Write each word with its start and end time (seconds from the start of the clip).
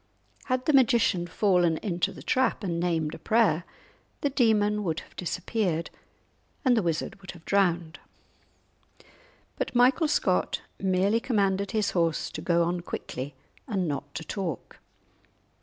Had 0.45 0.65
the 0.65 0.73
magician 0.73 1.27
fallen 1.27 1.77
into 1.77 2.11
the 2.11 2.23
trap 2.23 2.63
and 2.63 2.79
named 2.79 3.13
a 3.13 3.19
prayer, 3.19 3.65
the 4.21 4.31
demon 4.31 4.83
would 4.83 5.01
have 5.01 5.15
disappeared 5.15 5.91
and 6.65 6.75
the 6.75 6.81
wizard 6.81 7.21
would 7.21 7.29
have 7.33 7.45
been 7.45 7.49
drowned! 7.49 7.99
But 9.57 9.75
Michael 9.75 10.07
Scott 10.07 10.61
merely 10.79 11.19
commanded 11.19 11.69
his 11.69 11.85
steed 11.93 12.15
to 12.33 12.41
go 12.41 12.63
on 12.63 12.81
quickly 12.81 13.35
and 13.67 13.87
not 13.87 14.15
to 14.15 14.23
talk. 14.23 14.79